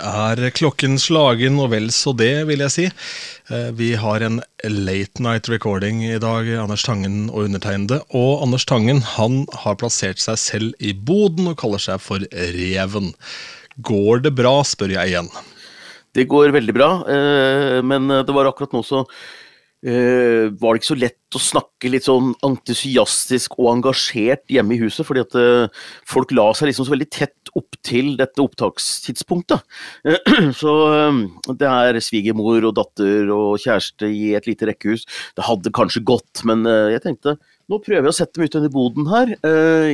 [0.00, 2.86] er klokken slagen og vel så det, vil jeg si.
[3.52, 8.00] Eh, vi har en late night recording i dag, Anders Tangen og undertegnede.
[8.16, 13.12] Og Anders Tangen han har plassert seg selv i boden og kaller seg for Reven.
[13.84, 15.30] Går det bra, spør jeg igjen.
[16.16, 19.04] Det går veldig bra, eh, men det var akkurat nå så
[19.80, 24.80] Uh, var det ikke så lett å snakke litt sånn entusiastisk og engasjert hjemme i
[24.82, 29.64] huset, fordi at uh, folk la seg liksom så veldig tett opp til dette opptakstidspunktet.
[30.04, 30.74] Uh, så
[31.56, 35.06] det er svigermor og datter og kjæreste i et lite rekkehus.
[35.38, 37.38] Det hadde kanskje gått, men jeg tenkte
[37.70, 39.28] nå prøver jeg å sette meg ut under boden her.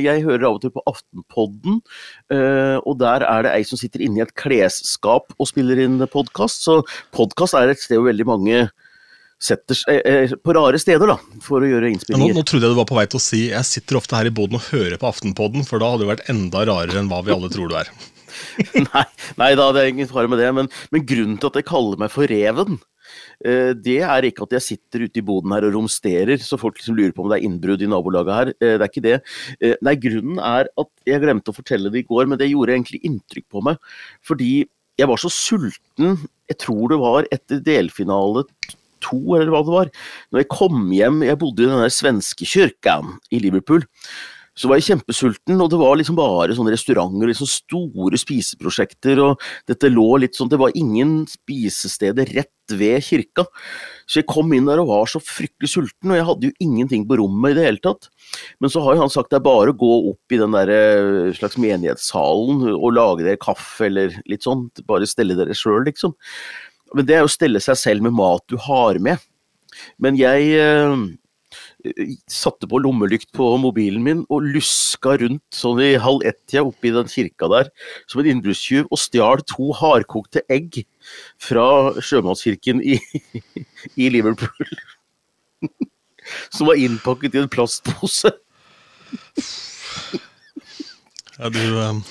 [0.01, 1.75] Jeg hører av og til på Aftenpodden,
[2.81, 6.65] og der er det ei som sitter inne i et klesskap og spiller inn podkast.
[6.65, 6.79] Så
[7.13, 8.63] podkast er et sted hvor veldig mange
[9.37, 12.33] setter seg eh, eh, på rare steder da, for å gjøre innspillinger.
[12.33, 14.29] Nå, nå, trodde jeg du var på vei til å si jeg sitter ofte her
[14.29, 17.23] i boden og hører på Aftenpodden, for da hadde det vært enda rarere enn hva
[17.25, 17.91] vi alle tror du er.
[18.89, 19.07] nei,
[19.39, 22.01] nei da, det er ingen fare med det, men, men, grunnen til at jeg kaller
[22.01, 22.79] meg for Reven,
[23.45, 26.81] eh, det er ikke at jeg sitter ute i boden her og romsterer, så folk
[26.81, 28.53] liksom lurer på om det er innbrudd i nabolaget her.
[28.57, 29.19] Det er ikke det.
[29.85, 33.03] Nei, grunnen er at jeg glemte å fortelle det i går, men det gjorde egentlig
[33.05, 33.77] inntrykk på meg.
[34.25, 34.65] Fordi
[34.97, 36.17] jeg var så sulten,
[36.49, 38.47] jeg tror det var etter delfinale
[39.07, 39.91] to, eller hva det var.
[40.31, 43.87] Når jeg kom hjem, jeg bodde i den der svenske kirken i Liverpool,
[44.57, 49.43] så var jeg kjempesulten, og det var liksom bare sånne restauranter, liksom store spiseprosjekter, og
[49.69, 53.45] dette lå litt sånn Det var ingen spisesteder rett ved kirka.
[54.09, 57.05] Så jeg kom inn der og var så fryktelig sulten, og jeg hadde jo ingenting
[57.07, 58.09] på rommet i det hele tatt.
[58.59, 60.73] Men så har jo han sagt det er bare å gå opp i den der
[60.73, 66.17] eh, slags menighetssalen og lage dere kaffe eller litt sånn, bare stelle dere sjøl, liksom.
[66.95, 69.23] Men det er å stelle seg selv med mat du har med.
[70.01, 70.93] Men jeg eh,
[72.31, 77.09] satte på lommelykt på mobilen min og luska rundt sånn i halv ett-tida oppi den
[77.11, 77.69] kirka der
[78.09, 80.81] som en innbruddstyv og stjal to hardkokte egg
[81.41, 81.67] fra
[82.03, 82.97] sjømannskirken i,
[84.03, 84.73] i Liverpool.
[86.51, 88.33] Som var innpakket i en plastpose.
[91.37, 92.01] Ja, du um,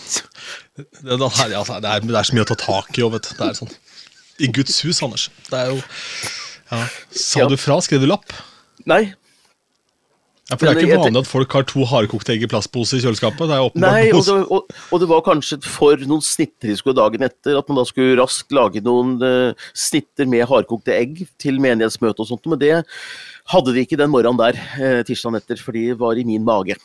[0.77, 3.35] det, er, det, er, det, er, så mye å ta tak i òg, vet du.
[3.37, 3.75] Det er sånn
[4.43, 5.29] i Guds hus, Anders.
[5.51, 5.79] Det er jo
[6.67, 6.83] ja.
[7.15, 7.47] Sa ja.
[7.51, 7.79] du fra?
[7.85, 8.35] Skrev du lapp?
[8.89, 9.15] Nei.
[10.47, 13.03] Ja, for Det er ikke vanlig at folk har to hardkokte egg i plastpose i
[13.03, 13.49] kjøleskapet.
[13.51, 16.95] Det er Nei, og det, og, og det, var kanskje for noen snitter de skulle
[16.95, 21.59] dagen etter, at man da skulle raskt lage noen uh, snitter med hardkokte egg til
[21.63, 22.47] menighetsmøte og sånt.
[22.53, 22.77] Men det
[23.51, 26.79] hadde de ikke den morgenen der, uh, tirsdagen etter, for de var i min mage.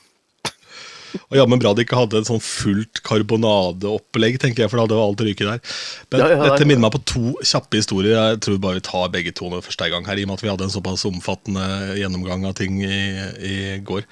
[1.19, 4.97] Og jammen bra de ikke hadde et sånn fullt karbonadeopplegg, tenker jeg, for da hadde
[4.97, 5.77] jo alt ryket der.
[6.11, 8.17] Men ja, ja, dette minner meg på to kjappe historier.
[8.17, 10.45] Jeg tror bare vi tar begge to når første gang her, i og med at
[10.45, 13.01] vi hadde en såpass omfattende gjennomgang av ting i,
[13.47, 13.57] i
[13.87, 14.05] går.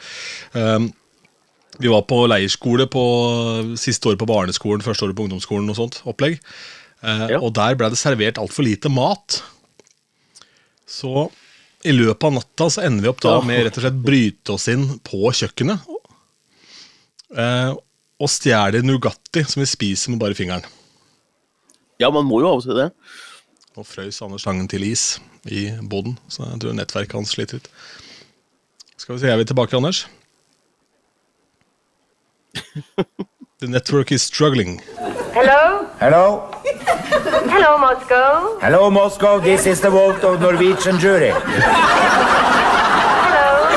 [0.56, 0.90] Um,
[1.80, 3.04] vi var på leirskole på
[3.80, 6.40] siste året på barneskolen, første året på ungdomsskolen og sånt opplegg.
[7.04, 7.40] Uh, ja.
[7.40, 9.40] Og der ble det servert altfor lite mat.
[10.90, 11.30] Så
[11.88, 14.68] i løpet av natta så ender vi opp da med rett og slett bryte oss
[14.72, 15.99] inn på kjøkkenet
[17.30, 20.66] og stjeler Nugatti, som vi spiser med bare fingeren.
[22.00, 22.90] Ja, man må jo av og til det.
[23.78, 27.68] Nå frøys Anders Langen til is i boden, så jeg tror nettverket hans sliter ut.
[29.00, 30.08] Skal vi se, er vi tilbake, Anders?
[33.60, 34.82] The network is struggling.
[35.36, 35.86] Hello?
[36.00, 36.52] Hello?
[37.52, 38.58] Hello, Moscow.
[38.62, 39.40] Hello, Moscow.
[39.40, 41.32] This is the vote of Norwegian jury.
[43.28, 43.68] Hello?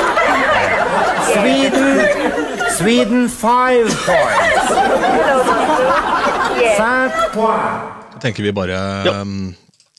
[1.33, 2.22] Sweden
[2.77, 4.69] Sweden five points.
[6.77, 8.13] Cinq points.
[8.13, 9.21] Da tenker vi bare ja.
[9.21, 9.53] Um,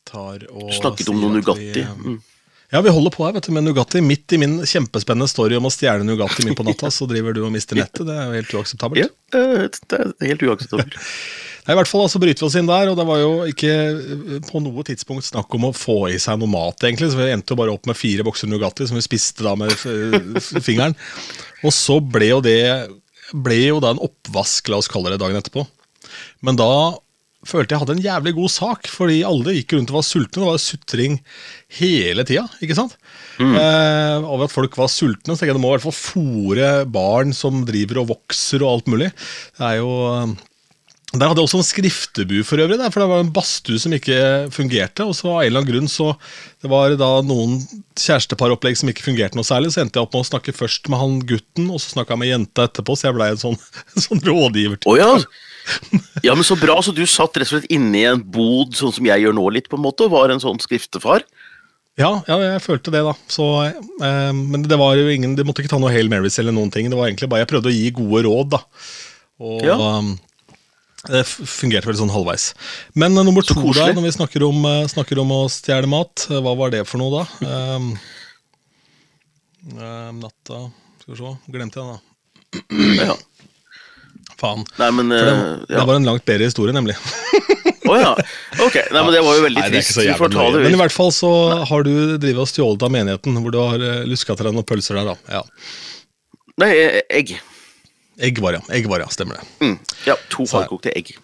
[0.05, 1.84] tar og Snakket om noe Nugatti.
[1.87, 2.19] Um, mm.
[2.75, 4.03] Ja, vi holder på her vet du, med Nugatti.
[4.03, 7.45] Midt i min kjempespennende story om å stjele Nugatti midt på natta, så driver du
[7.47, 8.03] og mister nettet.
[8.09, 9.05] Det er jo helt uakseptabelt.
[9.05, 10.99] Ja, eh, det er helt uakseptabelt.
[11.65, 13.73] Nei, I hvert fall altså bryter vi oss inn der, og det var jo ikke
[13.73, 17.09] eh, på noe tidspunkt snakk om å få i seg noe mat, egentlig.
[17.13, 19.72] Så vi endte jo bare opp med fire bokser Nugatti som vi spiste da med
[20.66, 20.97] fingeren.
[21.65, 22.61] Og så ble jo det
[23.33, 25.65] ble jo da en oppvask, la oss kalle det, dagen etterpå.
[26.45, 26.69] Men da
[27.49, 30.41] følte jeg hadde en jævlig god sak, fordi alle gikk rundt og var sultne.
[30.41, 31.19] Det var sutring
[31.81, 32.97] hele tida, ikke sant?
[33.41, 33.53] Mm.
[33.53, 35.37] Eh, over at folk var sultne.
[35.37, 39.13] Så jeg må i hvert fall fòre barn som driver og vokser og alt mulig.
[39.59, 39.93] Det er jo
[41.21, 43.93] der hadde jeg også en skriftebu for øvrig, der, for det var en badstue som
[43.95, 44.19] ikke
[44.55, 45.07] fungerte.
[45.07, 46.11] Og så av en eller annen grunn så
[46.65, 47.61] det var da noen
[48.01, 49.72] kjæresteparopplegg som ikke fungerte noe særlig.
[49.75, 52.22] Så endte jeg opp med å snakke først med han gutten, og så snakka jeg
[52.25, 52.99] med jenta etterpå.
[52.99, 53.59] Så jeg blei en sånn,
[53.95, 54.81] en sånn rådgiver.
[54.91, 55.13] Oh, ja.
[56.27, 58.97] ja, men Så bra, så du satt rett og slett inne i en bod, sånn
[58.99, 61.27] som jeg gjør nå litt, på en måte, og var en sånn skriftefar?
[62.01, 63.15] Ja, ja, jeg følte det, da.
[63.31, 66.55] Så, eh, men det var jo ingen, det måtte ikke ta noe Hail Marys eller
[66.57, 66.91] noen ting.
[66.91, 68.65] Det var egentlig bare Jeg prøvde å gi gode råd, da.
[69.45, 69.77] Og ja.
[71.04, 72.53] Det fungerte vel sånn halvveis.
[72.97, 76.27] Men uh, nummer to, da, når vi snakker om, uh, snakker om å stjele mat,
[76.30, 77.51] uh, hva var det for noe da?
[77.77, 77.91] Um,
[79.74, 80.65] eh, natta
[81.03, 83.04] Skal vi se, glemte jeg den, da.
[83.04, 83.16] Ja.
[84.41, 84.65] Faen.
[84.80, 85.78] Nei, men det, ja.
[85.78, 86.97] det var en langt bedre historie, nemlig.
[87.84, 88.12] Å ja.
[88.65, 89.98] Ok, nei, men det var jo veldig Nei, trist.
[90.00, 91.30] Vi får ta det Men i hvert fall så
[91.68, 95.03] har du drivet og stjålet av menigheten, hvor du har luska til deg noen pølser
[95.03, 95.41] der, da.
[95.41, 95.42] Ja.
[96.62, 97.34] Nei, eh, egg.
[98.22, 98.63] Egg var ja.
[98.75, 99.49] Egg var ja, stemmer det.
[99.65, 99.78] Mm.
[100.07, 101.16] Ja, to hardkokte egg.
[101.16, 101.21] Ja,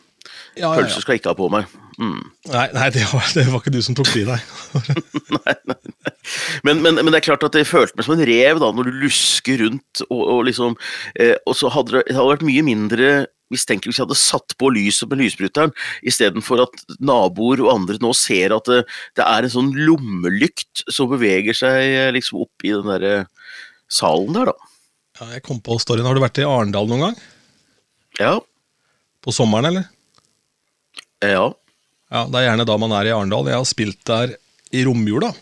[0.57, 0.75] ja, ja.
[0.81, 1.71] Pølse skal jeg ikke ha på meg.
[2.01, 2.21] Mm.
[2.49, 4.39] Nei, nei det, var, det var ikke du som tok de, nei.
[5.41, 6.13] Nei, nei, nei.
[6.67, 8.89] Men, men, men det er klart at jeg følte meg som en rev da, når
[8.89, 10.75] du lusker rundt og, og liksom
[11.15, 13.11] eh, Og så hadde det, det hadde vært mye mindre
[13.51, 15.73] mistenkelig hvis jeg hadde satt på lyset med lysbryteren,
[16.07, 18.85] istedenfor at naboer og andre nå ser at det,
[19.19, 23.27] det er en sånn lommelykt som beveger seg eh, liksom opp i den der
[23.91, 24.70] salen der, da.
[25.21, 26.07] Ja, jeg kom på storyen.
[26.09, 27.17] Har du vært i Arendal noen gang?
[28.21, 28.35] Ja.
[29.25, 29.89] På sommeren, eller?
[31.21, 31.51] Ja.
[32.11, 33.51] Ja, Det er gjerne da man er i Arendal.
[33.51, 34.33] Jeg har spilt der
[34.73, 35.33] i romjula.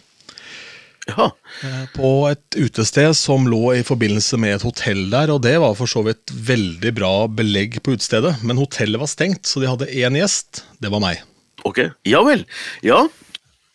[1.09, 1.31] Ja.
[1.65, 5.73] eh, På et utested som lå i forbindelse med et hotell der, og det var
[5.79, 8.35] for så vidt veldig bra belegg på utestedet.
[8.45, 10.65] Men hotellet var stengt, så de hadde én gjest.
[10.83, 11.23] Det var meg.
[11.65, 11.81] Ok.
[12.07, 12.45] Ja vel.
[12.85, 13.07] Ja.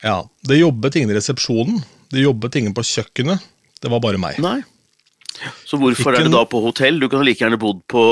[0.04, 1.80] Ja, Det jobbet ingen i resepsjonen.
[2.12, 3.42] Det jobbet ingen på kjøkkenet.
[3.82, 4.38] Det var bare meg.
[4.44, 4.60] Nei.
[5.68, 7.00] Så hvorfor er det da på hotell?
[7.01, 8.03] Du kan like gjerne bodd på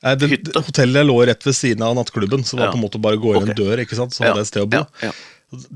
[0.00, 0.62] Nei, det, Hytte.
[0.64, 2.72] hotellet lå rett ved siden av nattklubben, så det var Ja.
[2.72, 3.52] på en måte bare å gå inn okay.
[3.52, 4.14] en dør, ikke sant?
[4.16, 4.80] så hadde jeg et sted å bo.
[4.80, 5.12] ja, ja.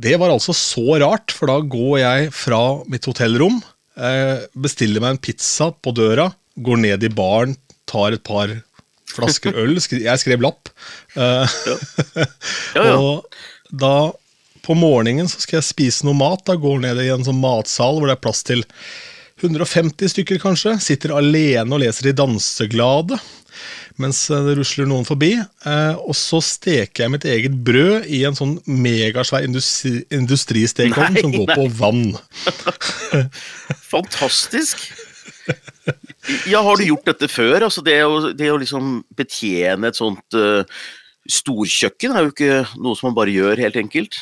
[0.06, 3.58] Det var altså så rart, for da går jeg fra mitt hotellrom,
[3.98, 7.56] eh, bestiller meg en pizza på døra, går ned i baren,
[7.90, 8.48] tar et par
[9.12, 9.74] flasker øl.
[9.76, 10.70] Jeg skrev lapp.
[11.18, 11.56] Eh,
[12.78, 12.94] Ja, ja.
[12.96, 13.26] Og
[13.70, 14.12] da
[14.64, 16.46] på morgenen så skal jeg spise noe mat.
[16.48, 18.64] Da går ned i en sånn matsal hvor det er plass til
[19.46, 20.76] 150 stykker, kanskje.
[20.82, 23.20] Sitter alene og leser i Danseglade
[24.00, 25.32] mens eh, det rusler noen forbi.
[25.38, 31.34] Eh, og så steker jeg mitt eget brød i en sånn megasvær industri, industristekeovn som
[31.34, 31.58] går nei.
[31.58, 32.04] på vann.
[33.94, 34.86] Fantastisk!
[36.48, 37.66] Ja, har du gjort dette før?
[37.66, 40.64] Altså det, å, det å liksom betjene et sånt uh,
[41.28, 44.16] storkjøkken er jo ikke noe som man bare gjør helt enkelt.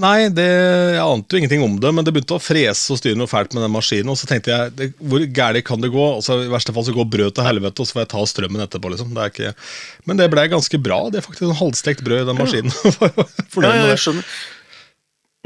[0.00, 0.46] Nei, det,
[0.94, 3.52] jeg ante jo ingenting om det, men det begynte å frese og styre noe fælt
[3.52, 4.08] med den maskinen.
[4.08, 6.06] Og så tenkte jeg, det, hvor gærent kan det gå?
[6.16, 8.22] Og så I verste fall så går brød til helvete, og så får jeg ta
[8.30, 8.88] strømmen etterpå.
[8.94, 9.12] liksom.
[9.12, 9.52] Det ikke,
[10.08, 11.02] men det ble ganske bra.
[11.12, 12.72] Det er faktisk en halvstekt brød i den maskinen.
[13.02, 14.32] Ja, Fornøyd ja, jeg skjønner.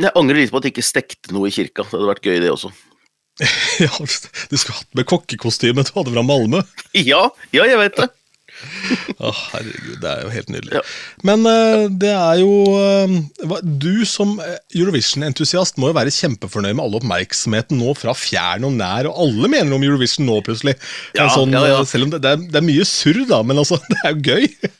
[0.06, 1.82] Jeg angrer litt på at jeg ikke stekte noe i kirka.
[1.82, 2.70] Det hadde vært gøy, det også.
[3.82, 6.62] Ja, du skulle hatt med kokkekostyme du hadde fra Malmö.
[7.10, 8.08] Ja, ja, jeg vet det.
[9.26, 10.72] Å, herregud, det er jo helt nydelig.
[10.78, 10.82] Ja.
[11.28, 16.84] Men eh, det er jo eh, Du som eh, Eurovision-entusiast må jo være kjempefornøyd med
[16.86, 20.76] all oppmerksomheten nå fra fjern og nær, og alle mener om Eurovision nå, plutselig.
[21.16, 23.80] Ja, sånn, ja, Selv om det, det, er, det er mye surr, da, men altså,
[23.92, 24.74] det er jo gøy.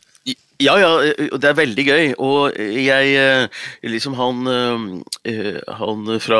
[0.56, 0.90] Ja, ja,
[1.36, 2.04] det er veldig gøy.
[2.24, 3.50] Og jeg
[3.84, 4.48] Liksom han
[5.76, 6.38] Han fra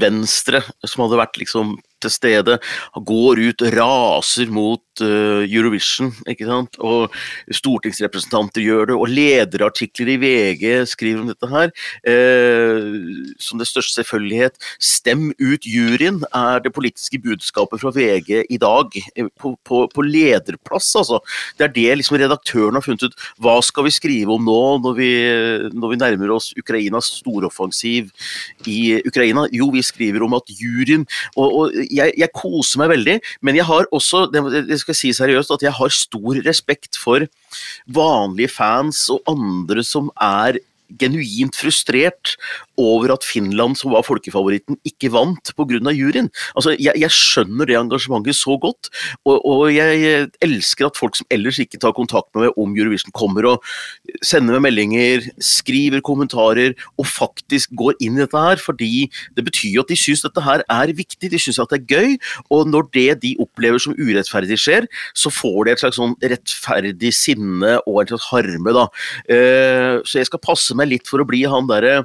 [0.00, 1.74] Venstre som hadde vært liksom
[2.04, 2.58] til stede,
[3.04, 6.76] går ut, raser mot Eurovision, ikke sant.
[6.78, 7.10] Og
[7.50, 11.72] stortingsrepresentanter gjør det, og lederartikler i VG skriver om dette her.
[12.04, 14.54] eh, som det største selvfølgelighet.
[14.78, 18.90] Stem ut juryen, er det politiske budskapet fra VG i dag.
[19.16, 21.20] eh, På, på, på lederplass, altså.
[21.58, 23.14] Det er det liksom redaktøren har funnet ut.
[23.40, 25.10] Hva skal vi skrive om nå, når vi,
[25.74, 28.10] når vi nærmer oss Ukrainas storoffensiv
[28.66, 29.46] i Ukraina?
[29.52, 33.64] Jo, vi skriver om at juryen Og, og jeg, jeg koser meg veldig, men jeg
[33.66, 37.26] har også, det det skal si seriøst, at jeg har stor respekt for
[37.88, 40.60] vanlige fans og andre som er
[41.00, 42.34] genuint frustrert
[42.80, 45.92] over at Finland, som var folkefavoritten, ikke vant pga.
[45.94, 46.30] juryen.
[46.56, 48.90] Altså, jeg, jeg skjønner det engasjementet så godt,
[49.24, 53.14] og, og jeg elsker at folk som ellers ikke tar kontakt med meg om Eurovision,
[53.14, 53.64] kommer og
[54.24, 59.78] sender meg meldinger, skriver kommentarer og faktisk går inn i dette her, fordi det betyr
[59.78, 62.16] jo at de syns dette her er viktig, de syns at det er gøy,
[62.54, 67.12] og når det de opplever som urettferdig skjer, så får de et slags sånn rettferdig
[67.14, 68.86] sinne og en slags harme, da.
[69.30, 72.02] Eh, så jeg skal passe meg litt for å bli han derre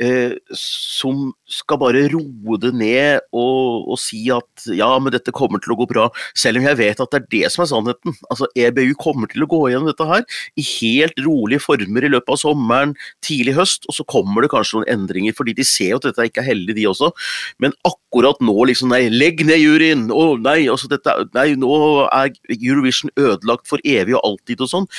[0.00, 5.62] eh, som skal bare roe det ned og, og si at ja, men dette kommer
[5.62, 6.08] til å gå bra,
[6.38, 8.16] selv om jeg vet at det er det som er sannheten.
[8.32, 10.24] Altså, EBU kommer til å gå gjennom dette her
[10.60, 12.94] i helt rolige former i løpet av sommeren,
[13.24, 16.28] tidlig høst, og så kommer det kanskje noen endringer, fordi de ser jo at dette
[16.30, 17.12] ikke er heldig, de også.
[17.62, 20.08] Men akkurat nå, liksom, nei, legg ned juryen!
[20.14, 21.74] Å nei, altså dette, nei, nå
[22.08, 24.90] er Eurovision ødelagt for evig og alltid og sånn.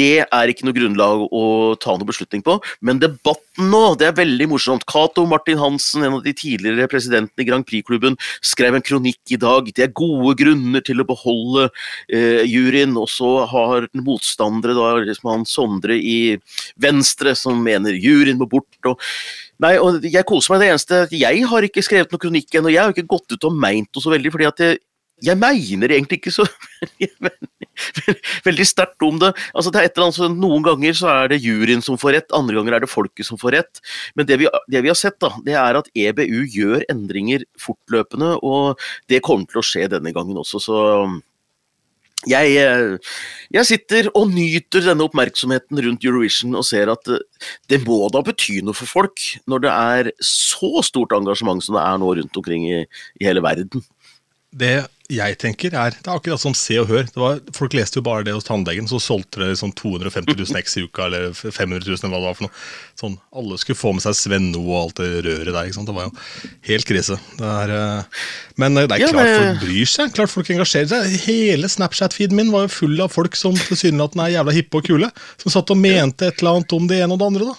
[0.00, 1.44] Det er ikke noe grunnlag å
[1.80, 2.56] ta noe beslutning på.
[2.86, 4.86] Men debatten nå, det er veldig morsomt.
[4.88, 9.40] Cato Martin Hansen, en av de tidligere presidentene i Grand Prix-klubben, skrev en kronikk i
[9.40, 9.68] dag.
[9.76, 11.68] Det er gode grunner til å beholde
[12.08, 12.96] eh, juryen.
[13.00, 16.18] Og så har motstandere, da, liksom han Sondre i
[16.80, 18.70] Venstre, som mener juryen må bort.
[18.88, 19.00] og
[19.60, 20.62] Nei, og jeg koser meg.
[20.62, 22.72] Det eneste Jeg har ikke skrevet noen kronikk ennå.
[22.72, 24.32] Jeg har ikke gått ut og meint noe så veldig.
[24.32, 24.80] fordi at jeg,
[25.24, 26.46] jeg mener egentlig ikke så
[28.46, 29.30] veldig sterkt om det.
[29.54, 32.16] Altså det er et eller annet, så Noen ganger så er det juryen som får
[32.16, 33.82] rett, andre ganger er det folket som får rett.
[34.18, 38.36] Men det vi, det vi har sett, da, det er at EBU gjør endringer fortløpende,
[38.46, 38.80] og
[39.12, 40.62] det kommer til å skje denne gangen også.
[40.62, 40.78] så
[42.28, 42.98] jeg,
[43.48, 47.22] jeg, sitter og nyter denne oppmerksomheten rundt Eurovision og ser at eh,
[47.72, 51.84] det må da bety noe for folk når det er så stort engasjement som det
[51.86, 52.82] er nå rundt omkring i,
[53.16, 53.84] i hele verden.
[54.52, 57.08] Det jeg tenker er, Det er akkurat som Se og Hør.
[57.16, 60.76] Var, folk leste jo bare det hos tannlegen, så solgte det sånn 250 000 X
[60.78, 62.54] i uka, eller 500 000, eller hva det var for noe.
[63.00, 65.64] Sånn, Alle skulle få med seg Svenno og alt det røret der.
[65.70, 65.90] ikke sant?
[65.90, 67.18] Det var jo helt krise.
[67.38, 68.02] Det er, eh,
[68.56, 70.12] men det er Ja, klart men- folk bryr seg.
[70.14, 71.18] klart folk engasjerer seg.
[71.26, 75.10] Hele Snapchat-feeden min var jo full av folk som tilsynelatende er jævla hippe og kule.
[75.38, 77.44] Som satt og mente et eller annet om det ene og det andre.
[77.46, 77.54] da.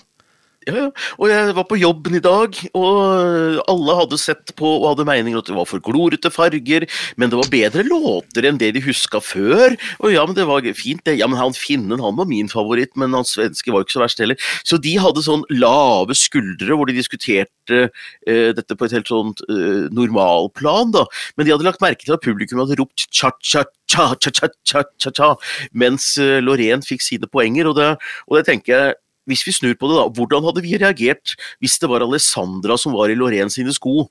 [0.70, 0.90] Ja, ja.
[1.18, 5.42] Og jeg var på jobben i dag, og alle hadde sett på og hadde meninger
[5.42, 6.86] at det var for glorete farger,
[7.18, 9.74] men det var bedre låter enn det de huska før.
[10.04, 11.18] Og ja, men det var fint, det.
[11.18, 14.22] Ja, men han finnen, han var min favoritt, men han svenske var ikke så verst
[14.22, 14.54] heller.
[14.62, 19.42] Så de hadde sånn lave skuldre hvor de diskuterte eh, dette på et helt sånt
[19.50, 21.08] eh, normalplan, da.
[21.34, 25.36] Men de hadde lagt merke til at publikum hadde ropt cha-cha-cha, cha-cha-cha-cha,
[25.74, 27.96] mens eh, Loreen fikk sine poenger, og det,
[28.30, 31.78] og det tenker jeg hvis vi snur på det, da, hvordan hadde vi reagert hvis
[31.82, 34.08] det var Alessandra som var i Loreen sine sko?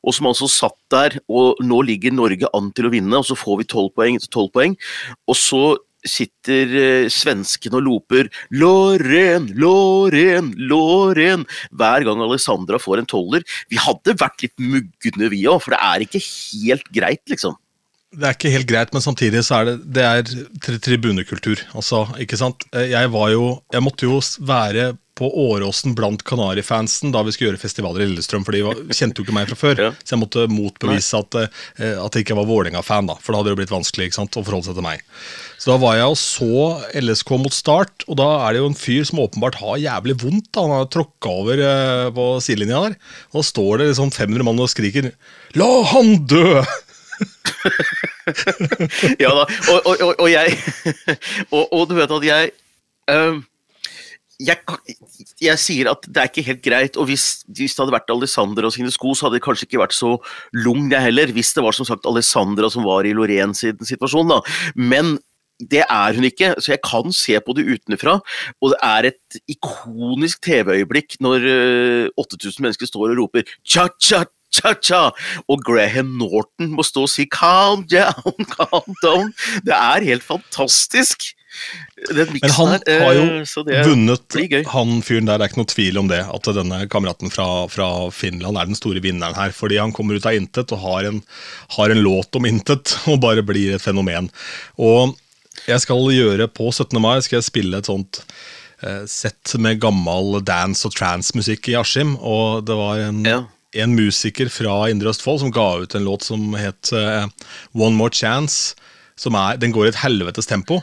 [0.00, 3.36] Og som altså satt der, og nå ligger Norge an til å vinne, og så
[3.36, 4.72] får vi tolv poeng etter tolv poeng.
[5.28, 5.64] Og så
[6.06, 13.44] sitter eh, svensken og loper 'Lorén, Lorén, Lorén' hver gang Alessandra får en toller.
[13.68, 17.58] Vi hadde vært litt mugne vi òg, for det er ikke helt greit, liksom.
[18.16, 20.22] Det er ikke helt greit, men samtidig så er det, det er
[20.64, 21.60] tri tribunekultur.
[21.76, 22.64] Altså, ikke sant?
[22.72, 27.54] Eh, Jeg var jo Jeg måtte jo være på Åråsen blant Kanarifansen da vi skulle
[27.54, 29.80] gjøre festivaler i Lillestrøm, for de var, kjente jo ikke meg fra før.
[29.86, 29.90] Ja.
[30.04, 33.60] Så jeg måtte motbevise at, eh, at jeg ikke var Vålerenga-fan, for da hadde det
[33.62, 35.04] blitt vanskelig ikke sant, å forholde seg til meg.
[35.56, 38.76] Så da var jeg og så LSK mot Start, og da er det jo en
[38.76, 40.50] fyr som åpenbart har jævlig vondt.
[40.52, 42.98] da, Han har tråkka over eh, på sidelinja der,
[43.32, 45.12] og da står det liksom 500 mann og skriker
[45.56, 46.64] 'La han dø!'
[49.22, 50.56] ja da, og, og, og, og jeg
[51.56, 52.50] og, du vet at jeg
[53.12, 53.44] ehm,
[54.36, 54.60] jeg,
[55.40, 58.68] jeg sier at det er ikke helt greit, og hvis, hvis det hadde vært Alessandra
[58.68, 60.16] og sine sko, så hadde det kanskje ikke vært så
[60.52, 63.14] lung jeg heller, hvis det var som sagt Alessandra som var i
[63.56, 64.42] sin situasjon, da.
[64.76, 65.16] Men
[65.56, 68.18] det er hun ikke, så jeg kan se på det utenfra.
[68.60, 75.02] Og det er et ikonisk TV-øyeblikk når eh, 8000 mennesker står og roper cha-cha, cha-cha,
[75.48, 79.32] og Graham Norton må stå og si calm down, calm down.
[79.66, 81.32] Det er helt fantastisk.
[82.10, 83.22] Den Men han der, har jo
[83.72, 84.34] eh, vunnet,
[84.68, 85.38] han fyren der.
[85.40, 86.18] Det er ikke noe tvil om det.
[86.28, 89.54] At denne kameraten fra, fra Finland er den store vinneren her.
[89.56, 91.22] Fordi han kommer ut av intet og har en,
[91.78, 94.28] har en låt om intet, og bare blir et fenomen.
[94.76, 95.16] Og
[95.66, 97.00] jeg skal gjøre på 17.
[97.00, 98.20] mai skal jeg spille et sånt
[98.84, 102.18] eh, sett med gammel dance- og trance-musikk i Askim.
[102.20, 103.40] Og det var en, Ja.
[103.82, 107.26] En musiker fra Indre Østfold som ga ut en låt som het uh,
[107.74, 108.74] One More Chance.
[109.16, 110.82] Som er, den går i et helvetes tempo.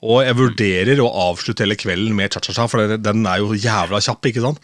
[0.00, 4.30] Og jeg vurderer å avslutte hele kvelden med cha-cha-cha, for den er jo jævla kjapp.
[4.30, 4.60] ikke sant?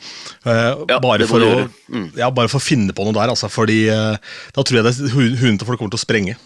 [0.46, 1.66] Uh, Ja, bare, for å.
[1.92, 2.08] Mm.
[2.16, 3.50] ja, bare for å finne på noe der, altså.
[3.52, 4.16] Fordi uh,
[4.56, 6.38] da tror jeg det hundene til folk kommer til å sprenge.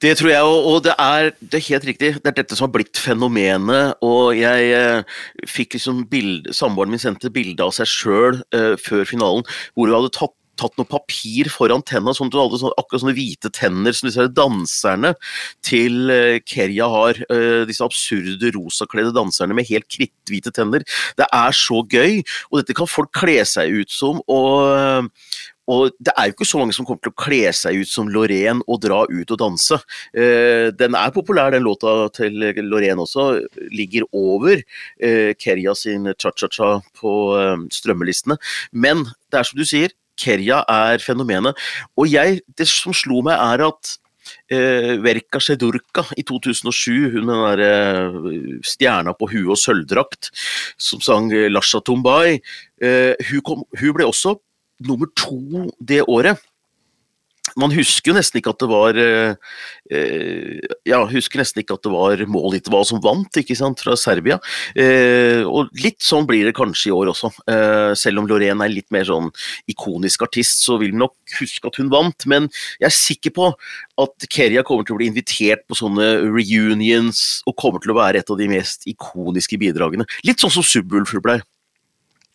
[0.00, 2.10] Det tror jeg, og det er, det er helt riktig.
[2.24, 3.98] Det er dette som har blitt fenomenet.
[4.00, 6.06] Og jeg eh, fikk liksom
[6.56, 10.76] Samboeren min sendte bilde av seg sjøl eh, før finalen, hvor hun hadde tatt tatt
[10.76, 14.26] noe papir foran tenna, sånn at hun hadde sånn, akkurat sånne hvite tenner som disse
[14.36, 15.14] danserne
[15.64, 17.22] til eh, Kerja har.
[17.32, 20.84] eh, disse absurde rosakledde danserne med helt kritthvite tenner.
[21.16, 24.20] Det er så gøy, og dette kan folk kle seg ut som.
[24.28, 24.68] og
[25.70, 28.10] og det er jo ikke så mange som kommer til å kle seg ut som
[28.10, 29.78] Lorén og dra ut og danse.
[30.10, 33.28] Eh, den er populær, den låta til Lorén også.
[33.70, 38.38] Ligger over eh, Kerja sin cha-cha-cha på eh, strømmelistene.
[38.72, 41.58] Men det er som du sier, Kerja er fenomenet.
[41.96, 43.94] Og jeg, det som slo meg, er at
[44.52, 50.32] eh, Verka Sedurka i 2007, hun med den der eh, stjerna på huet og sølvdrakt,
[50.80, 52.40] som sang Lasha Tumbai,
[52.82, 54.36] eh, hun, kom, hun ble også
[54.80, 56.40] nummer to det året.
[57.58, 59.32] man husker jo nesten ikke at det var eh,
[59.90, 64.38] eh, Ja, husker nesten ikke at det var Molitva som vant, ikke sant, fra Serbia.
[64.76, 67.32] Eh, og litt sånn blir det kanskje i år også.
[67.50, 69.30] Eh, selv om Loreen er litt mer sånn
[69.70, 72.26] ikonisk artist, så vil vi nok huske at hun vant.
[72.30, 73.50] Men jeg er sikker på
[74.04, 78.22] at Kerja kommer til å bli invitert på sånne reunions, og kommer til å være
[78.22, 80.06] et av de mest ikoniske bidragene.
[80.28, 81.40] Litt sånn som Subwoolfer ble.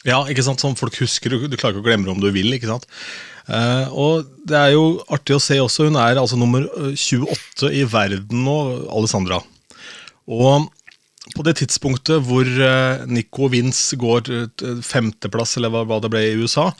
[0.05, 1.33] Ja, ikke sant, som folk husker.
[1.33, 2.53] Du, du klarer ikke å glemme det om du vil.
[2.55, 2.85] ikke sant?
[3.45, 7.69] Uh, og det er jo artig å se også, hun er altså nummer eh, 28
[7.77, 8.55] i verden nå,
[8.89, 9.37] Alessandra.
[10.25, 10.65] Og
[11.35, 14.29] på det tidspunktet hvor uh, Nico Vince går
[14.85, 16.71] femteplass, eller hva, hva det ble i USA,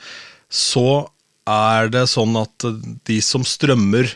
[0.50, 1.06] så
[1.46, 4.10] er det sånn at eh, de som strømmer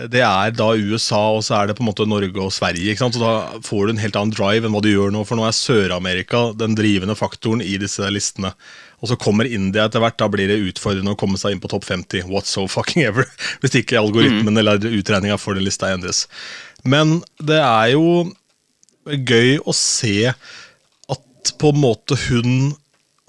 [0.00, 2.92] det er da USA, og så er det på en måte Norge og Sverige.
[2.92, 3.16] ikke sant?
[3.18, 5.44] Så Da får du en helt annen drive enn hva du gjør nå, for nå
[5.44, 8.54] er Sør-Amerika den drivende faktoren i disse listene.
[9.02, 10.16] Og så kommer India etter hvert.
[10.16, 12.24] Da blir det utfordrende å komme seg inn på topp 50.
[12.32, 13.28] What so fucking ever.
[13.60, 16.24] Hvis ikke algoritmen eller utregninga for den lista endres.
[16.88, 18.32] Men det er jo
[19.04, 22.72] gøy å se at på en måte hun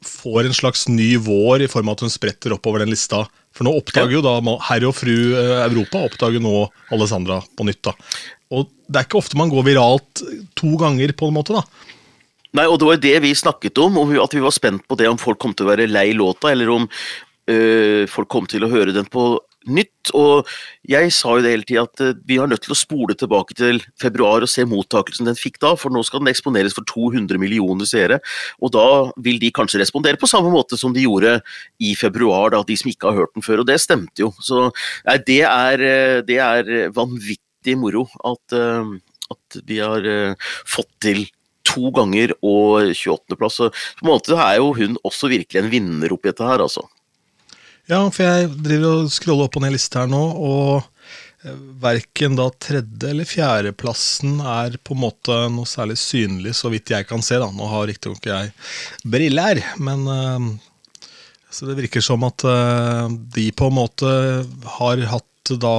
[0.03, 3.25] får en slags ny vår i form av at hun spretter oppover den lista.
[3.53, 7.83] For nå oppdager jo da herr og fru eh, Europa oppdager nå Alessandra på nytt.
[7.86, 7.93] da.
[8.53, 10.24] Og det er ikke ofte man går viralt
[10.57, 11.57] to ganger, på en måte.
[11.57, 11.91] da.
[12.57, 14.98] Nei, og det var jo det vi snakket om, og at vi var spent på
[15.00, 18.65] det om folk kom til å være lei låta, eller om øh, folk kom til
[18.65, 20.12] å høre den på nytt.
[20.17, 20.50] Og
[20.89, 23.55] jeg sa jo det hele tida at øh, vi har nødt til å spole tilbake
[23.58, 27.39] til februar og se mottakelsen den fikk da, for nå skal den eksponeres for 200
[27.41, 28.20] millioner seere,
[28.60, 28.88] og da
[29.24, 31.38] vil de kanskje respondere på samme måte som de gjorde
[31.84, 34.34] i februar, da, de som ikke har hørt den før, og det stemte jo.
[34.43, 34.67] Så
[35.08, 38.98] nei, det er, øh, det er vanvittig moro at, øh,
[39.34, 40.03] at vi har
[40.67, 41.24] fått til
[41.67, 43.60] to ganger og 28.-plass.
[43.60, 46.84] Så på en måte er jo hun også virkelig en vinner oppi dette her, altså.
[47.91, 51.07] Ja, for jeg driver og scroller opp og ned liste her nå, og
[51.43, 56.93] eh, verken da tredje- eller fjerdeplassen er på en måte noe særlig synlig, så vidt
[56.95, 57.41] jeg kan se.
[57.41, 57.49] da.
[57.51, 58.53] Nå har riktignok jeg
[59.03, 60.47] briller, men eh,
[61.53, 64.15] Så det virker som at eh, de på en måte
[64.79, 65.75] har hatt da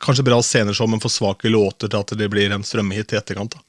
[0.00, 3.20] kanskje bra scener som en for svake låter til at det blir en strømmehit i
[3.20, 3.52] etterkant.
[3.52, 3.65] da.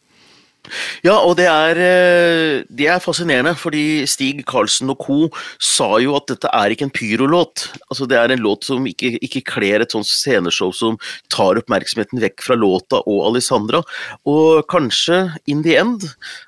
[1.06, 5.30] Ja, og det er, eh, det er fascinerende, fordi Stig Karlsen og co.
[5.60, 7.68] sa jo at dette er ikke en pyrolåt.
[7.90, 10.98] Altså, det er en låt som ikke, ikke kler et sånt sceneshow som
[11.30, 13.84] tar oppmerksomheten vekk fra låta og Alessandra.
[14.26, 16.04] Og kanskje, in the end,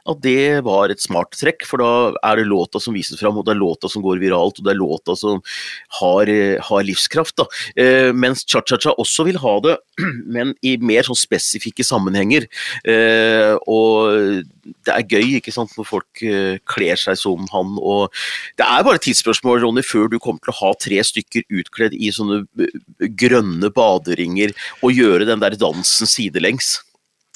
[0.10, 1.92] at det var et smart trekk, for da
[2.24, 4.74] er det låta som vises fram, og det er låta som går viralt, og det
[4.74, 5.42] er låta som
[6.00, 7.40] har, eh, har livskraft.
[7.76, 9.78] Eh, mens cha-cha-cha også vil ha det,
[10.26, 12.48] men i mer sånn spesifikke sammenhenger.
[12.86, 13.56] Eh,
[14.10, 17.78] og det er gøy ikke sant, når folk eh, kler seg som han.
[17.80, 18.14] og
[18.60, 21.96] Det er bare et tidsspørsmål Ronny, før du kommer til å ha tre stykker utkledd
[21.98, 26.78] i sånne eh, grønne baderinger og gjøre den der dansen sidelengs.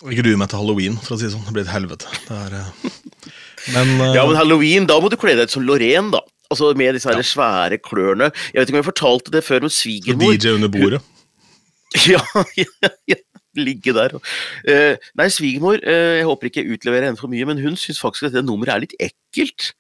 [0.04, 1.46] Jeg gruer meg til halloween, for å si det sånn.
[1.48, 2.12] Det blir et helvete.
[2.28, 2.94] Det er, eh,
[3.74, 4.12] men, uh...
[4.18, 6.24] Ja, men halloween, da må du kle deg ut som Lorraine, da.
[6.52, 8.28] Altså Med disse her svære klørne.
[8.52, 11.02] Jeg vet ikke om jeg fortalte det før, men svigermor DJ under bordet.
[12.10, 12.24] Ja,
[12.58, 13.20] ja, ja.
[13.56, 14.16] Ligge der.
[14.66, 18.00] Eh, nei, svigermor, eh, jeg håper ikke jeg utleverer henne for mye, men hun syns
[18.02, 19.74] faktisk at det nummeret er litt ekkelt.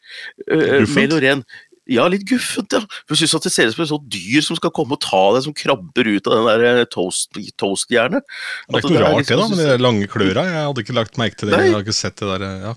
[0.95, 1.43] med Lorraine.
[1.89, 2.79] Ja, litt guffent, ja.
[3.09, 5.33] Hun syns at det ser ut som et sånt dyr som skal komme og ta
[5.35, 8.23] deg, som krabber ut av den der toast- toastjernet.
[8.23, 10.45] Det er ikke noe rart, liksom- det, da, med de lange kløra.
[10.47, 11.57] Jeg hadde ikke lagt merke til det.
[11.57, 11.65] Nei.
[11.65, 12.73] Jeg har ikke sett det der, ja.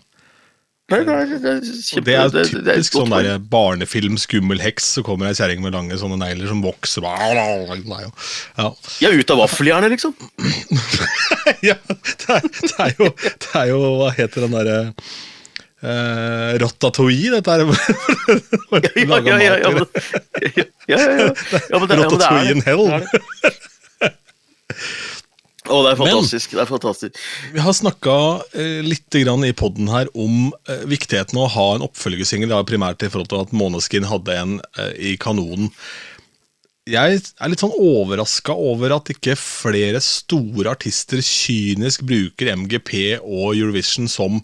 [0.86, 4.60] Nei, nei, det er kjempe- det er det- det er typisk sånn der barnefilm, skummel
[4.62, 7.02] heks, så kommer ei kjerring med lange sånne negler som vokser.
[7.02, 8.02] Nei.
[8.56, 8.68] Ja.
[9.02, 10.14] Ja, ut av vaffeljernet, liksom.
[11.66, 14.78] ja, det er, det, er jo, det er jo Hva heter den derre
[15.82, 20.50] uh, Ratatouille, dette er Ja, ja, ja, ja, ja, ja, ja, ja, ja, ja, ja,
[20.54, 20.64] ja.
[20.86, 21.32] ja ja, ja,
[21.70, 22.56] ja, men det er Ratatouille det.
[22.56, 22.86] in hell.
[22.86, 23.62] Det er det.
[25.66, 26.54] Å, det er fantastisk.
[26.54, 27.22] det er fantastisk.
[27.54, 28.16] Vi har snakka
[28.54, 32.68] eh, litt grann i poden her om eh, viktigheten av å ha en oppfølgersingel, var
[32.68, 35.72] primært i forhold til at Måneskin hadde en eh, i kanonen.
[36.86, 42.92] Jeg er litt sånn overraska over at ikke flere store artister kynisk bruker MGP
[43.24, 44.38] og Eurovision som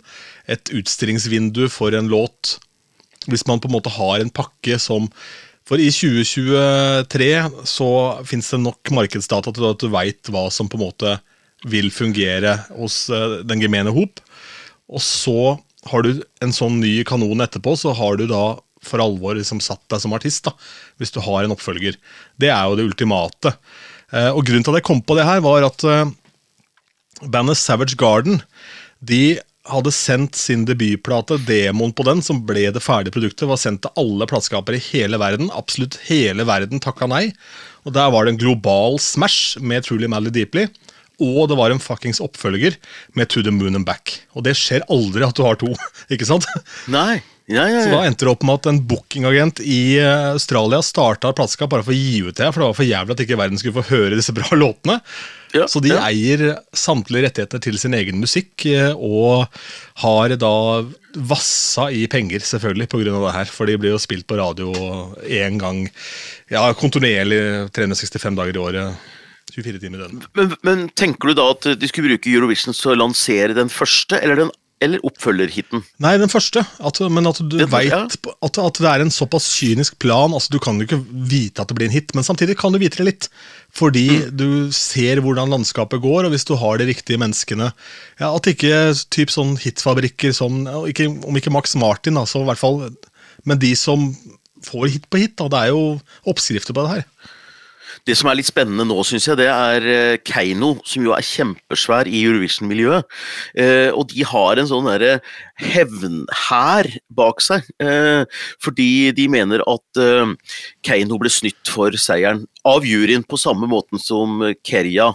[0.50, 2.56] et utstillingsvindu for en låt.
[3.30, 5.06] Hvis man på en måte har en pakke som
[5.68, 7.90] For i 2023 så
[8.27, 11.14] fins det nok markedsdata til at du veit hva som på en måte
[11.70, 14.20] vil fungere hos eh, den gemene hop.
[14.90, 15.55] Og så
[15.90, 18.44] har du en sånn ny kanon etterpå, så har du da
[18.83, 20.57] for alvor liksom satt deg som artist, da,
[20.98, 21.98] hvis du har en oppfølger.
[22.40, 23.55] Det er jo det ultimate.
[24.11, 26.11] Eh, og grunnen til at jeg kom på det her, var at eh,
[27.22, 28.42] bandet Savage Garden
[29.03, 29.38] de
[29.70, 33.94] hadde sendt sin debutplate, demoen på den, som ble det ferdige produktet, var sendt til
[34.01, 35.53] alle plateskapere i hele verden.
[35.55, 37.29] Absolutt hele verden takka nei.
[37.87, 40.66] Og Der var det en global smash med Truly Madly Deeply.
[41.22, 42.75] Og det var en fuckings oppfølger
[43.14, 44.16] med To the Moon and Back.
[44.35, 45.70] Og det skjer aldri at du har to.
[46.12, 46.48] ikke sant?
[46.90, 47.20] Nei.
[47.51, 51.33] Ja, ja, Så da endte det opp med at en bookingagent i eh, Australia starta
[51.33, 53.38] et plateskap bare for å gi ut det, for det var for jævlig at ikke
[53.40, 55.01] verden skulle få høre disse bra låtene.
[55.52, 56.00] Ja, Så de ja.
[56.08, 59.48] eier samtlige rettigheter til sin egen musikk, eh, og
[60.00, 60.52] har da
[61.12, 63.04] vassa i penger, selvfølgelig, pga.
[63.12, 63.50] det her.
[63.52, 64.72] For de blir jo spilt på radio
[65.28, 65.84] én gang,
[66.52, 69.10] ja, kontinuerlig 365 dager i året.
[69.52, 70.26] 24 timer i døgnet.
[70.38, 74.16] Men, men tenker du da at de skulle bruke Eurovision til å lansere den første,
[74.22, 74.52] eller, den,
[74.83, 75.85] eller oppfølgerhiten?
[76.03, 76.64] Nei, den første.
[76.83, 78.01] At, men at du vet ja.
[78.09, 80.35] at, at det er en såpass kynisk plan.
[80.35, 82.81] altså Du kan jo ikke vite at det blir en hit, men samtidig kan du
[82.83, 83.29] vite det litt.
[83.73, 84.37] Fordi Mm.
[84.37, 87.71] du ser hvordan landskapet går, og hvis du har de riktige menneskene
[88.21, 92.49] ja, At ikke typ sånn hitfabrikker som ikke, Om ikke Max Martin, da, så i
[92.51, 92.83] hvert fall
[93.49, 94.11] Men de som
[94.62, 95.81] får hit på hit, da, det er jo
[96.29, 97.07] oppskrifter på det her.
[98.08, 101.22] Det som er litt spennende nå, syns jeg, det er eh, Keiino, som jo er
[101.26, 103.06] kjempesvær i Eurovision-miljøet.
[103.54, 105.20] Eh, og de har en sånn derre
[105.62, 107.68] hevnhær bak seg.
[107.82, 108.24] Eh,
[108.62, 110.02] fordi de mener at
[110.82, 115.12] Keiino ble snytt for seieren av juryen på samme måten som Kerja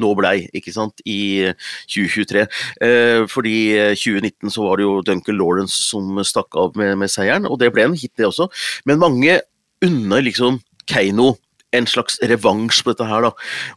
[0.00, 1.52] nå blei, ikke sant, i
[1.90, 2.46] 2023.
[2.84, 3.56] Eh, fordi
[3.98, 7.72] 2019 så var det jo Duncan Lawrence som stakk av med, med seieren, og det
[7.74, 8.48] ble en hit, det også.
[8.88, 9.40] Men mange
[9.84, 11.34] unner liksom Keiino
[11.76, 13.32] en slags revansj på dette her, da.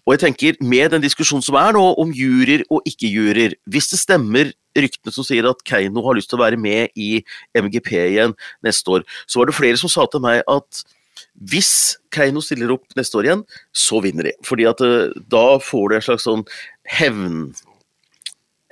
[0.05, 4.01] Og jeg tenker, med den diskusjonen som er nå om juryer og ikke-juryer, hvis det
[4.01, 7.23] stemmer ryktene som sier at Keiino har lyst til å være med i
[7.55, 10.83] MGP igjen neste år, så var det flere som sa til meg at
[11.47, 14.33] hvis Keiino stiller opp neste år igjen, så vinner de.
[14.43, 16.43] Fordi at eh, da får du en slags sånn
[16.97, 17.53] hevn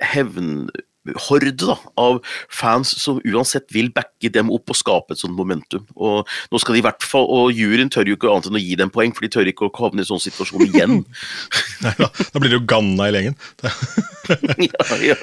[0.04, 0.68] hevn
[1.04, 5.84] hevnhorde da, av fans som uansett vil backe dem opp og skape et sånt momentum.
[5.96, 8.64] Og nå skal de i hvert fall, og juryen tør jo ikke annet enn å
[8.64, 11.02] gi dem poeng, for de tør ikke å havne i en sånn situasjon igjen.
[11.84, 13.36] Nei, da, da blir det jo Ganna i lengen.
[14.70, 15.18] ja, ja.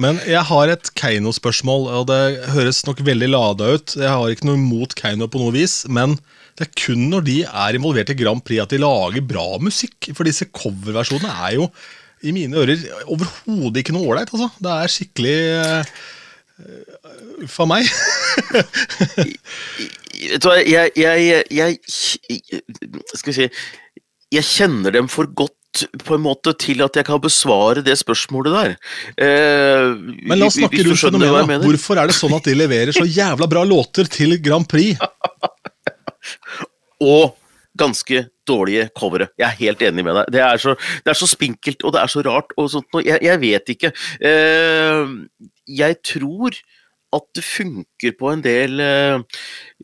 [0.00, 2.20] Men jeg har et Keiino-spørsmål, og det
[2.54, 3.96] høres nok veldig lada ut.
[3.98, 6.16] Jeg har ikke noe imot Keiino på noe vis, men
[6.58, 10.10] det er kun når de er involvert i Grand Prix at de lager bra musikk.
[10.16, 11.68] For disse coverversjonene er jo
[12.22, 14.32] i mine ører overhodet ikke noe ålreit.
[14.32, 14.48] Altså.
[14.62, 15.82] Det er skikkelig uh,
[17.50, 17.88] for meg.
[20.22, 21.78] Vet du hva, jeg, jeg, jeg,
[23.18, 23.46] Skal vi si
[24.36, 25.58] Jeg kjenner dem for godt
[26.04, 28.74] på en måte til at jeg kan besvare det spørsmålet der.
[29.16, 29.94] Eh,
[30.28, 31.64] Men la oss snakke rundt fenomenet.
[31.64, 35.00] Hvorfor er det sånn at de leverer så jævla bra låter til Grand Prix?
[37.12, 37.32] og
[37.78, 39.30] ganske dårlige covere.
[39.38, 40.30] Jeg er helt enig med deg.
[40.34, 42.54] Det er så, det er så spinkelt og det er så rart.
[42.56, 43.00] og sånt.
[43.04, 43.92] Jeg, jeg vet ikke.
[44.20, 45.18] Eh,
[45.82, 46.58] jeg tror
[47.12, 49.20] at det funker på en del eh,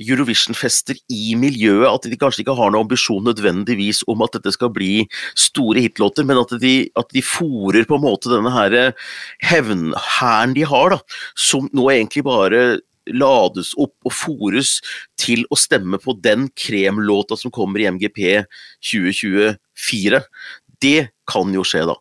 [0.01, 1.89] Eurovision-fester i miljøet.
[1.91, 5.05] At de kanskje ikke har noen ambisjon nødvendigvis om at dette skal bli
[5.37, 9.09] store hitlåter, men at de, at de fòrer på en måte denne eh,
[9.45, 12.63] hevnhæren de har, da, som nå egentlig bare
[13.15, 14.79] lades opp og fòres
[15.21, 18.45] til å stemme på den kremlåta som kommer i MGP
[18.85, 20.23] 2024.
[20.83, 21.97] Det kan jo skje, da.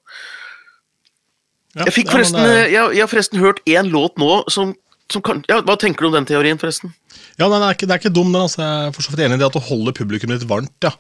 [1.78, 4.72] Ja, Jeg fikk forresten, er- jeg, jeg har forresten hørt én låt nå som,
[5.12, 6.94] som kan ja, Hva tenker du om den teorien, forresten?
[7.40, 8.42] Ja, den er ikke, Det er ikke dum, den.
[8.42, 8.62] altså.
[8.64, 10.74] Jeg er for så vidt enig i det at du holder publikum litt varmt.
[10.84, 10.92] ja.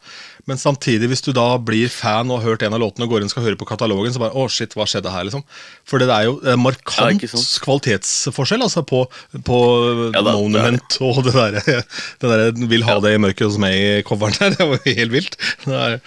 [0.47, 3.19] Men samtidig, hvis du da blir fan og har hørt en av låtene og går
[3.19, 5.43] inn og skal høre på katalogen, så bare Å, shit, hva skjedde her, liksom?
[5.84, 7.58] For det er jo en markant ikke sant?
[7.65, 9.01] kvalitetsforskjell altså på,
[9.43, 9.58] på
[10.15, 11.63] Ja, det, Monument og det derre
[12.23, 14.56] det der, 'Vil ha det i mørket hos meg' i coveren der.
[14.58, 15.36] Det var helt vilt.
[15.67, 15.99] Det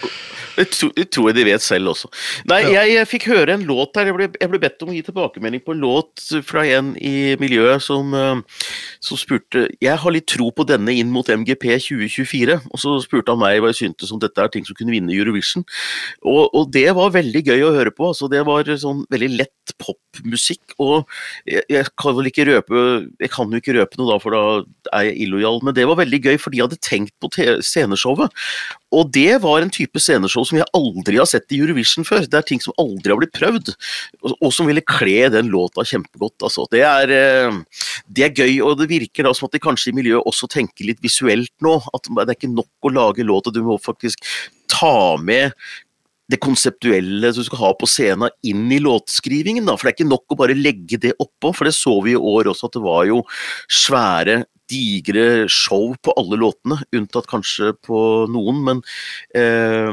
[0.57, 2.09] Det tro- det tror jeg de vet selv også.
[2.51, 4.09] Nei, jeg, jeg fikk høre en låt der.
[4.11, 7.37] Jeg ble, jeg ble bedt om å gi tilbakemelding på en låt fra en i
[7.41, 8.41] miljøet som, eh,
[9.05, 12.59] som spurte Jeg har litt tro på denne inn mot MGP 2024.
[12.71, 15.15] Og så spurte han meg hva jeg syntes om dette er ting som kunne vinne
[15.15, 15.67] Eurovision.
[16.25, 18.11] Og, og det var veldig gøy å høre på.
[18.13, 20.77] Altså, det var sånn veldig lett popmusikk.
[20.83, 21.09] Og
[21.49, 22.81] jeg, jeg kan vel ikke røpe
[23.21, 24.43] Jeg kan jo ikke røpe noe da, for da
[24.97, 27.31] er jeg illojal, men det var veldig gøy, for de hadde tenkt på
[27.67, 28.35] sceneshowet.
[28.97, 32.25] Og det var en type sceneshow som jeg aldri har sett i Eurovision før.
[32.27, 33.73] Det er ting som aldri har blitt prøvd,
[34.33, 36.39] og, som ville kle den låta kjempegodt.
[36.47, 36.67] Altså.
[36.73, 37.61] Det, er, eh,
[38.11, 40.89] det er gøy, og det virker da som at de kanskje i miljøet også tenker
[40.89, 41.77] litt visuelt nå.
[41.95, 44.27] At det er ikke nok å lage låta, du må faktisk
[44.71, 45.55] ta med
[46.31, 49.67] det konseptuelle du skal ha på scenen inn i låtskrivingen.
[49.67, 49.77] Da.
[49.77, 52.21] For det er ikke nok å bare legge det oppå, for det så vi i
[52.21, 53.21] år også, at det var jo
[53.81, 58.83] svære digre show på alle låtene, unntatt kanskje på noen, men
[59.35, 59.91] eh,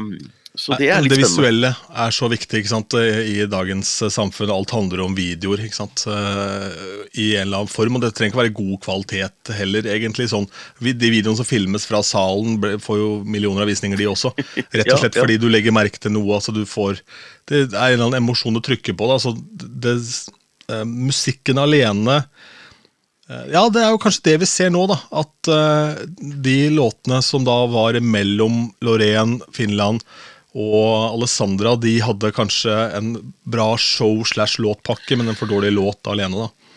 [0.58, 1.70] Så det er litt det spennende.
[1.70, 2.96] visuelle er så viktig ikke sant?
[2.98, 4.50] i dagens eh, samfunn.
[4.52, 6.02] Alt handler om videoer ikke sant?
[6.10, 6.66] Eh,
[7.14, 7.98] i en eller annen form.
[7.98, 10.28] Og det trenger ikke være god kvalitet heller, egentlig.
[10.32, 10.48] Sånn,
[10.82, 14.34] de videoene som filmes fra salen, får jo millioner av visninger, de også.
[14.76, 15.24] Rett og slett ja.
[15.24, 16.40] fordi du legger merke til noe.
[16.40, 17.00] altså du får,
[17.48, 19.08] Det er en eller annen emosjon du trykker på.
[19.08, 19.20] Da.
[19.20, 19.36] Altså,
[19.86, 19.98] det,
[20.74, 22.22] eh, musikken alene
[23.28, 24.98] Eh, Ja, det er jo kanskje det vi ser nå, da.
[25.22, 30.04] At uh, de låtene som da var mellom Loreen, Finland
[30.58, 33.12] og Alessandra, de hadde kanskje en
[33.46, 36.68] bra show slash låtpakke, men en for dårlig låt alene, da.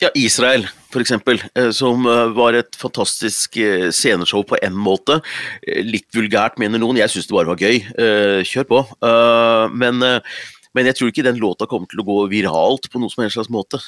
[0.00, 5.22] Ja, Israel, for eksempel, eh, som eh, var et fantastisk eh, sceneshow på en måte.
[5.64, 7.00] Litt vulgært, mener noen.
[7.00, 7.80] Jeg syns det bare var gøy.
[8.44, 8.82] Kjør på.
[9.72, 10.04] Men,
[10.76, 13.38] men jeg tror ikke den låta kommer til å gå viralt på noen som helst
[13.38, 13.80] slags måte.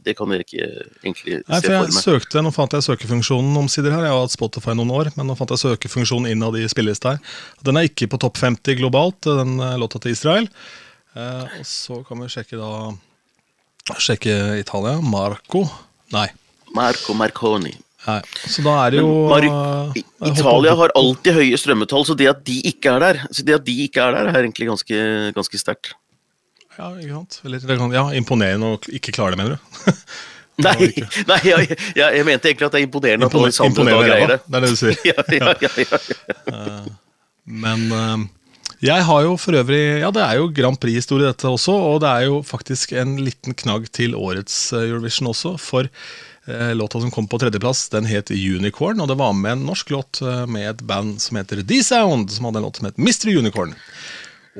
[0.00, 0.66] Eh, Det kan jeg ikke
[1.04, 2.04] egentlig Nei, se for jeg for meg.
[2.04, 4.04] søkte, Nå fant jeg søkefunksjonen omsider her.
[4.08, 7.20] Jeg har hatt Spotify noen år, men nå fant jeg søkefunksjonen innad i spillelista her.
[7.62, 10.48] Den er ikke på topp 50 globalt, den eh, låta til Israel.
[11.16, 12.94] Eh, og så kan vi sjekke da
[13.98, 15.00] Sjekke Italia.
[15.02, 15.64] Marco.
[16.12, 16.28] Nei.
[16.76, 17.72] Marco Marconi.
[18.06, 18.20] Nei.
[18.48, 22.14] Så da er det jo Mar eh, I- jeg Italia har alltid høye strømmetall, så
[22.16, 24.68] det at de ikke er der, så det at de ikke er der, er egentlig
[24.70, 25.00] ganske,
[25.36, 25.92] ganske sterkt.
[26.80, 27.40] Ja, ikke sant?
[27.44, 29.94] Eller, det kan- ja, imponerende å ikke klare det, mener du?
[30.64, 30.90] Nei,
[31.28, 34.40] nei jeg, jeg, mente egentlig at det er imponerende at alle sammen greier det.
[34.44, 34.98] det er det du sier.
[35.10, 36.00] Ja, ja, ja,
[36.50, 36.80] ja.
[37.50, 38.24] Men eh,
[38.90, 42.10] jeg har jo for øvrig Ja, det er jo Grand Prix-historie dette også, og det
[42.10, 47.12] er jo faktisk en liten knagg til årets eh, Eurovision også, for eh, låta som
[47.14, 50.68] kom på tredjeplass, den het Unicorn, og det var med en norsk låt eh, med
[50.74, 53.32] et band som heter D-Sound, som hadde en låt som het Mr.
[53.40, 53.76] Unicorn.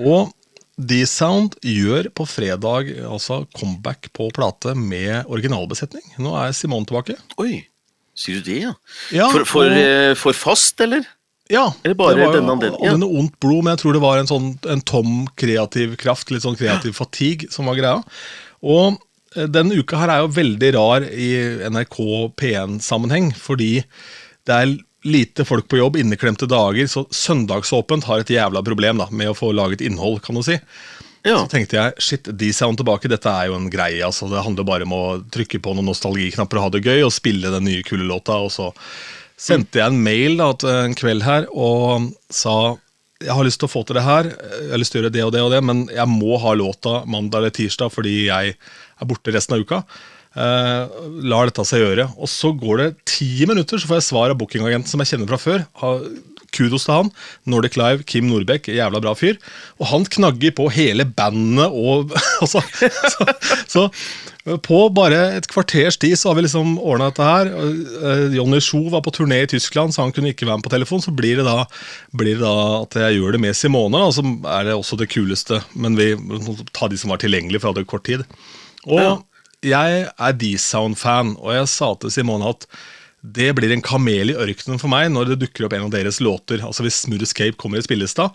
[0.01, 0.33] Og
[0.81, 6.05] D-Sound gjør på fredag altså comeback på plate med originalbesetning.
[6.23, 7.17] Nå er Simon tilbake.
[7.43, 7.65] Oi,
[8.17, 8.73] sier du det, ja?
[9.15, 11.05] Ja, For, for, og- eh, for fast, eller?
[11.51, 12.93] Ja, Eller bare det var denne anledningen, ja.
[12.95, 16.45] Denne ondt blod, men jeg tror det var en sånn en tom kreativ kraft, litt
[16.45, 17.97] sånn kreativ fatigue, som var greia.
[18.63, 19.01] Og
[19.35, 21.31] eh, denne uka her er jo veldig rar i
[21.75, 21.99] NRK
[22.39, 23.81] P1-sammenheng, fordi
[24.47, 29.09] det er lite folk på jobb, inneklemte dager, så søndagsåpent har et jævla problem da,
[29.11, 30.59] med å få laget innhold, kan du si.
[31.23, 31.43] Ja.
[31.43, 34.01] Så tenkte jeg, shit, D-Sound tilbake, dette er jo en greie.
[34.05, 37.13] altså Det handler bare om å trykke på noen nostalgiknapper og ha det gøy, og
[37.13, 38.39] spille den nye kule låta.
[38.41, 38.71] Og så
[39.41, 40.53] sendte jeg en mail da,
[40.85, 42.77] en kveld her og sa
[43.21, 45.13] jeg har lyst til å få til det her, jeg har lyst til å gjøre
[45.13, 48.55] det og det og det, men jeg må ha låta mandag eller tirsdag fordi jeg
[48.57, 49.83] er borte resten av uka.
[50.39, 52.11] Eh, lar dette seg gjøre.
[52.21, 55.31] Og så går det ti minutter, så får jeg svar av bookingagenten som jeg kjenner
[55.33, 55.65] fra før.
[56.55, 57.13] Kudos til han.
[57.51, 59.39] Nordic Live, Kim Nordbekk, jævla bra fyr.
[59.79, 62.11] Og han knagger på hele bandet og
[62.43, 62.63] altså,
[63.11, 63.27] så,
[63.71, 63.87] så
[64.65, 67.51] på bare et kvarters tid så har vi liksom ordna dette her.
[67.53, 70.73] Jonny Johnny Sjo var på turné i Tyskland, så han kunne ikke være med på
[70.73, 71.03] telefon.
[71.05, 71.67] Så blir det da,
[72.17, 75.11] blir det da at jeg gjør det med Simone, da, som er det også det
[75.13, 75.61] kuleste.
[75.75, 78.27] Men vi må ta de som var tilgjengelige, for jeg hadde kort tid.
[78.89, 79.21] Og
[79.67, 82.67] jeg er D-Sound-fan, og jeg sa til Simone at
[83.21, 86.23] det blir en kamel i ørkenen for meg når det dukker opp en av deres
[86.25, 86.63] låter.
[86.65, 88.31] Altså Hvis Smooth Escape kommer i spillelista,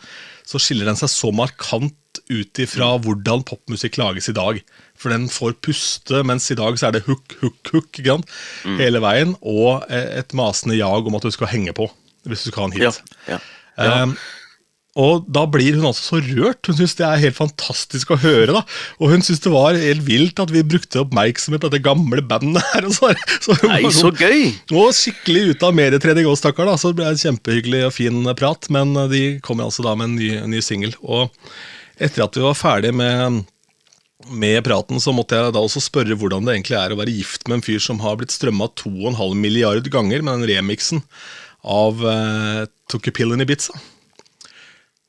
[0.46, 1.98] så skiller den seg så markant
[2.30, 4.62] ut ifra hvordan popmusikk lages i dag.
[4.98, 8.30] For den får puste, mens i dag så er det hook, hook, hook sant?
[8.78, 9.34] hele veien.
[9.42, 11.90] Og et masende jag om at du skal henge på
[12.26, 13.02] hvis du skal ha en hit.
[13.26, 13.42] Ja, ja.
[13.76, 14.04] Ja.
[14.06, 14.16] Um,
[14.95, 16.63] og da blir hun altså så rørt.
[16.69, 18.53] Hun syns det er helt fantastisk å høre.
[18.55, 18.62] da
[19.03, 22.63] Og hun syns det var helt vilt at vi brukte oppmerksomhet på dette gamle bandet
[22.71, 22.88] her.
[22.88, 23.10] Og så,
[23.43, 24.45] så Nei, var så sånn- gøy!
[24.71, 26.71] og skikkelig ute av medietrening òg, stakkar.
[26.79, 28.69] Så det ble en kjempehyggelig og fin prat.
[28.71, 30.95] Men eh, de kommer altså da med en ny, en ny singel.
[31.03, 31.27] Og
[31.99, 33.41] etter at vi var ferdig med,
[34.31, 37.49] med praten, så måtte jeg da også spørre hvordan det egentlig er å være gift
[37.51, 41.03] med en fyr som har blitt strømma 2,5 milliard ganger med den remixen
[41.65, 43.75] av uh, Took a Pill in Ibiza.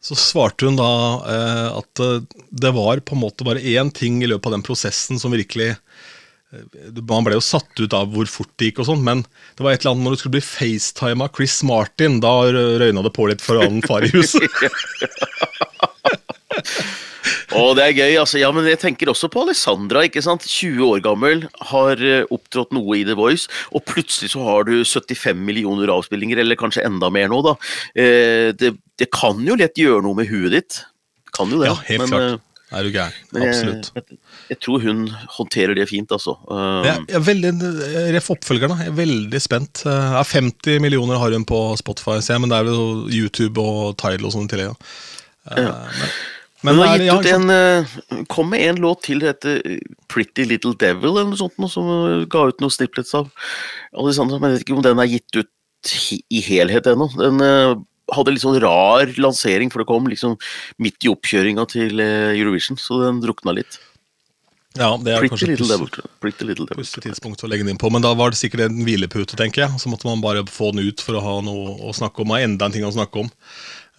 [0.07, 0.88] Så svarte hun da
[1.27, 2.23] eh, at eh,
[2.55, 5.73] det var på en måte bare én ting i løpet av den prosessen som virkelig
[5.73, 5.81] eh,
[7.11, 9.25] Man ble jo satt ut av hvor fort det gikk, og sånn, men
[9.59, 13.14] det var et eller annet når du skulle bli facetima Chris Martin, da røyna det
[13.16, 14.47] på litt for annen far i huset.
[17.57, 18.38] Å, det er gøy, altså.
[18.42, 20.47] Ja, men jeg tenker også på Alessandra, ikke sant.
[20.47, 24.75] 20 år gammel, har eh, opptrådt noe i The Voice, og plutselig så har du
[24.85, 27.57] 75 millioner avspillinger, eller kanskje enda mer nå, da.
[27.97, 30.83] Eh, det, det kan jo lett gjøre noe med huet ditt.
[31.37, 31.71] Kan jo det.
[31.73, 32.37] Ja, helt men, klart.
[32.37, 32.42] eh,
[32.77, 33.19] Er du gæren?
[33.31, 33.90] jeg, Absolutt.
[33.95, 34.16] jeg,
[34.51, 35.03] jeg tror hun
[35.37, 36.35] håndterer det fint, altså.
[36.51, 37.53] Um, Jeg, jeg er veldig,
[38.16, 39.85] Ref oppfølgerne, jeg er veldig spent.
[39.87, 43.95] Uh, 50 millioner har hun på Spotify, ser jeg, men det er jo YouTube og
[44.03, 44.88] Tidal og sånn i tillegg.
[45.47, 45.77] Uh, ja.
[46.01, 46.16] Men,
[46.67, 47.97] men hun har gitt ut en, eh,
[48.33, 51.73] kom med en låt til, det heter eh, Pretty Little Devil, eller noe sånt, noe,
[51.73, 53.31] som eh, ga ut noen snippets av
[53.95, 55.93] Alessandra, men jeg vet ikke om den er gitt ut
[56.35, 57.09] i helhet ennå.
[57.21, 60.37] Den, hadde litt sånn rar lansering, for det kom liksom
[60.83, 63.81] midt i oppkjøringa til Eurovision, så den drukna litt.
[64.77, 66.05] Ja, det er Pretty kanskje.
[66.21, 66.83] Pretty Little Devil.
[66.83, 69.65] pussig tidspunkt å legge den inn på, men da var det sikkert en hvilepute, tenker
[69.65, 69.81] jeg.
[69.81, 72.43] Så måtte man bare få den ut for å ha noe å snakke om, og
[72.43, 73.31] enda en ting å snakke om.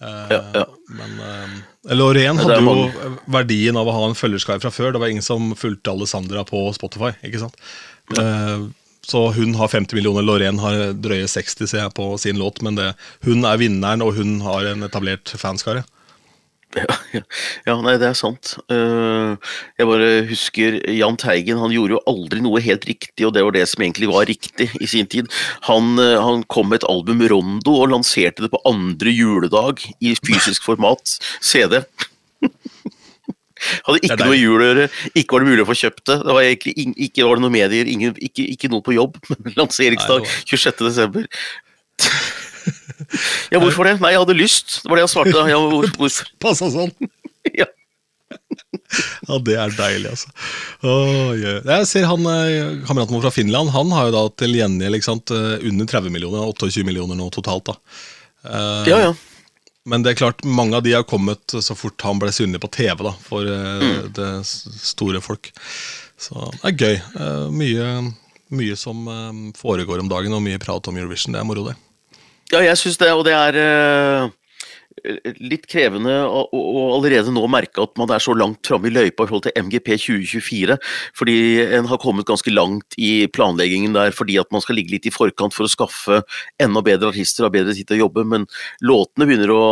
[0.00, 0.66] Eh, Ja, ja.
[0.88, 4.92] Men Lorraine hadde jo verdien av å ha en følgerskare fra før.
[4.94, 7.56] Det var ingen som fulgte Alessandra på Spotify, ikke sant.
[8.18, 8.68] Eh,
[9.08, 12.76] så hun har 50 millioner, Lorraine har drøye 60 ser jeg på sin låt, men
[12.76, 12.90] det,
[13.24, 15.84] hun er vinneren, og hun har en etablert fanskare.
[16.76, 17.20] Ja, ja.
[17.64, 18.50] ja, nei, det er sant.
[18.68, 23.44] Eh, jeg bare husker Jahn Teigen, han gjorde jo aldri noe helt riktig, og det
[23.46, 25.30] var det som egentlig var riktig i sin tid.
[25.70, 30.12] Han, eh, han kom med et album Rondo og lanserte det på andre juledag i
[30.20, 31.80] fysisk format, CD.
[33.58, 34.42] Hadde Det ikke noe deilig.
[34.44, 34.84] jul å gjøre,
[35.18, 36.18] ikke var det mulig å få kjøpt det.
[36.28, 36.74] Det var egentlig
[37.08, 39.16] ikke var det noen medier, ingen, ikke, ikke noe på jobb.
[39.58, 40.84] Lanseringsdag Nei, 26.
[40.84, 41.26] desember.
[43.52, 43.96] Ja, hvorfor det?
[44.02, 44.78] Nei, jeg hadde lyst.
[44.82, 45.44] Det var det jeg svarte.
[45.50, 46.30] Ja, hvor, hvorfor?
[46.42, 46.92] Passa sånn!
[47.56, 47.66] Ja.
[49.28, 50.30] Ja, det er deilig, altså.
[50.82, 51.60] Oh, yeah.
[51.64, 54.96] Jeg ser han, eh, Kameraten vår fra Finland Han har jo da til gjengjeld
[55.36, 57.68] eh, under 30 millioner, 28 millioner nå totalt.
[57.68, 57.76] da.
[58.44, 59.14] Uh, Ja, ja.
[59.88, 62.68] Men det er klart, mange av de har kommet så fort han ble synlig på
[62.74, 64.12] TV da, for uh, Mm.
[64.16, 65.48] det store folk.
[66.20, 66.96] Så det er gøy.
[67.16, 67.86] Uh, mye,
[68.52, 69.04] mye som
[69.56, 71.32] foregår om dagen, og mye prat om Eurovision.
[71.36, 71.76] Det er moro, det.
[72.48, 74.28] Ja, jeg syns det, og det er eh,
[75.44, 76.46] litt krevende å,
[76.96, 79.90] allerede nå merke at man er så langt framme i løypa i forhold til MGP
[80.00, 80.78] 2024.
[81.18, 81.36] Fordi
[81.78, 85.14] en har kommet ganske langt i planleggingen der fordi at man skal ligge litt i
[85.14, 86.22] forkant for å skaffe
[86.62, 88.48] enda bedre artister og bedre tid til å jobbe, men
[88.80, 89.66] låtene begynner å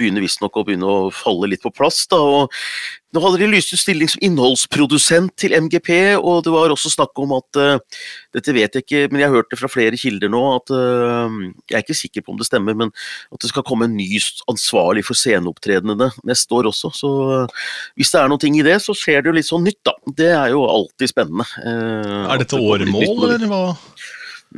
[0.00, 2.06] begynner visstnok å begynne å falle litt på plass.
[2.10, 2.54] da, og
[3.10, 7.18] Nå hadde de lyst ut stilling som innholdsprodusent til MGP, og det var også snakk
[7.18, 8.02] om at uh,
[8.36, 10.42] Dette vet jeg ikke, men jeg har hørt det fra flere kilder nå.
[10.60, 11.26] at uh,
[11.66, 12.94] Jeg er ikke sikker på om det stemmer, men
[13.34, 14.06] at det skal komme en ny
[14.50, 16.92] ansvarlig for sceneopptredenene neste år også.
[16.94, 17.66] Så uh,
[17.98, 19.96] hvis det er noe i det, så skjer det jo litt sånn nytt, da.
[20.22, 21.48] Det er jo alltid spennende.
[21.66, 23.64] Er dette åremål, eller hva?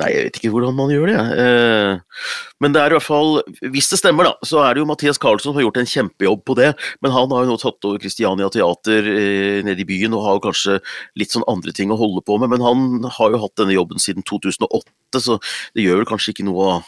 [0.00, 1.22] Nei, jeg vet ikke hvordan man gjør det.
[1.42, 2.22] Eh,
[2.64, 3.42] Men det er i hvert fall,
[3.74, 6.44] hvis det stemmer, da, så er det jo Mathias Carlsson som har gjort en kjempejobb
[6.48, 6.70] på det.
[7.04, 10.38] Men han har jo nå tatt over Christiania Teater eh, nede i byen og har
[10.38, 10.78] jo kanskje
[11.20, 12.54] litt sånn andre ting å holde på med.
[12.54, 15.36] Men han har jo hatt denne jobben siden 2008, så
[15.76, 16.78] det gjør vel kanskje ikke noe å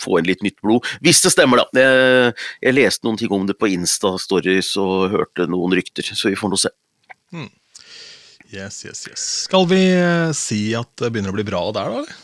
[0.00, 0.88] få inn litt nytt blod.
[1.04, 1.68] Hvis det stemmer, da.
[1.84, 2.32] Jeg,
[2.64, 6.50] jeg leste noen ting om det på Insta-stories og hørte noen rykter, så vi får
[6.54, 6.72] nå se.
[8.54, 9.22] Yes, yes, yes.
[9.48, 12.02] Skal vi eh, si at det begynner å bli bra der, da?
[12.04, 12.23] eller?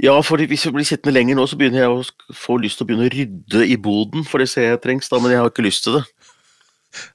[0.00, 2.86] Ja, for hvis jeg blir sittende lenger nå, så begynner jeg å få lyst til
[2.86, 5.50] å begynne å rydde i boden, for det ser jeg trengs, da, men jeg har
[5.50, 6.04] ikke lyst til det.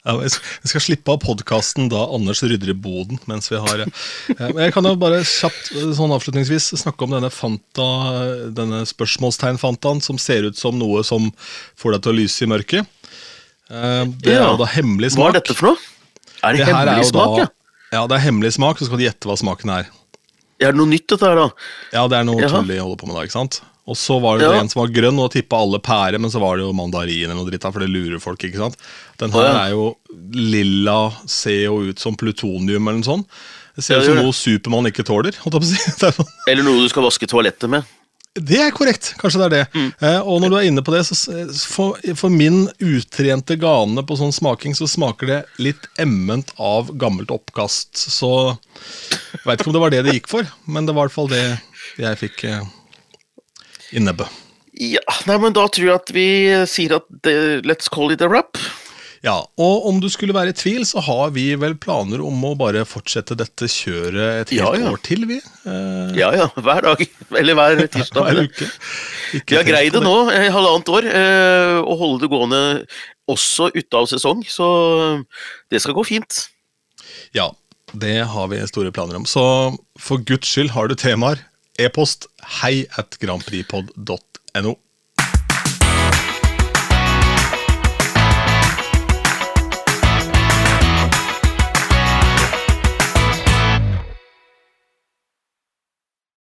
[0.06, 3.90] Ja, jeg skal- slippe av podkasten da Anders rydder i boden mens vi har eh,
[4.40, 7.88] jeg kan jo bare kjapt eh, sånn avslutningsvis snakke om denne Fanta,
[8.56, 11.28] denne spørsmålstegn-Fantaen som ser ut som noe som
[11.76, 12.88] får deg til å lyse i mørket.
[13.70, 15.26] Eh, Det er jo da hemmelig smak.
[15.26, 15.78] Hva er dette for noe?
[16.44, 17.48] Er det, Det hemmelig smak, da, ja?
[18.00, 19.92] ja, det er hemmelig smak, så skal du gjette hva smaken er.
[20.62, 21.48] Er det noe nytt dette her, da?
[21.94, 23.62] Ja, det er noe tull de holder på med da, ikke sant?
[23.86, 24.60] Og så var det Ja.
[24.62, 27.36] en som var grønn, og tippa alle pære, men så var det jo mandarin eller
[27.38, 28.78] noe dritt, for det lurer folk, ikke sant?
[29.22, 29.96] Den her er jo
[30.34, 33.28] lilla, ser jo ut som plutonium eller noe sånt.
[33.76, 36.26] Det ser ut som noe Supermann ikke tåler, er, sånn.
[36.50, 37.84] Eller noe du skal vaske toalettet med?
[38.36, 39.66] Det er korrekt, kanskje det er det.
[39.72, 39.92] Mm.
[40.04, 41.16] Eh, og når du er inne på det, så
[41.72, 47.32] for, for min utrente gane på sånn smaking, så smaker det litt emment av gammelt
[47.32, 47.96] oppkast.
[47.96, 51.10] Så jeg veit ikke om det var det det gikk for, men det var i
[51.10, 51.46] hvert fall det
[52.02, 52.66] jeg fikk eh,
[53.96, 54.42] i nebbet.
[54.76, 56.30] Ja, nei, men da tror jeg at vi
[56.68, 58.60] sier at det, let's call it a wrap.
[59.26, 62.52] Ja, og om du skulle være i tvil, så har vi vel planer om å
[62.60, 64.92] bare fortsette dette kjøret et helt Ja, ja.
[64.94, 65.40] år til, vi.
[65.66, 67.02] Eh, Ja ja, hver dag.
[67.40, 68.22] Eller hver tirsdag.
[68.28, 68.68] hver uke.
[69.40, 72.62] Ikke Vi har greid det nå, i halvannet år, eh, å holde det gående
[73.34, 74.70] også ute av sesong, så
[75.74, 76.44] det skal gå fint.
[77.34, 77.50] Ja,
[77.98, 79.26] det har vi store planer om.
[79.26, 79.42] Så
[79.98, 81.42] for guds skyld, har du temaer,
[81.82, 82.30] e-post
[82.62, 84.76] hei at grandprixpod.no.